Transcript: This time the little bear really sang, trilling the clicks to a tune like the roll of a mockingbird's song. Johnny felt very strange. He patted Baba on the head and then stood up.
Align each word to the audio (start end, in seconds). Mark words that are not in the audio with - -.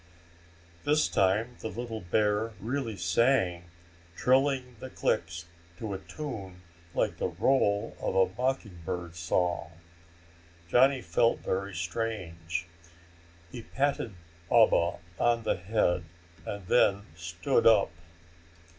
This 0.83 1.07
time 1.07 1.57
the 1.59 1.67
little 1.67 2.01
bear 2.01 2.53
really 2.59 2.97
sang, 2.97 3.65
trilling 4.15 4.75
the 4.79 4.89
clicks 4.89 5.45
to 5.77 5.93
a 5.93 5.99
tune 5.99 6.63
like 6.95 7.17
the 7.17 7.27
roll 7.27 7.95
of 8.01 8.15
a 8.15 8.33
mockingbird's 8.35 9.19
song. 9.19 9.73
Johnny 10.67 11.03
felt 11.03 11.41
very 11.41 11.75
strange. 11.75 12.65
He 13.51 13.61
patted 13.61 14.15
Baba 14.49 14.97
on 15.19 15.43
the 15.43 15.57
head 15.57 16.03
and 16.47 16.65
then 16.65 17.05
stood 17.13 17.67
up. 17.67 17.91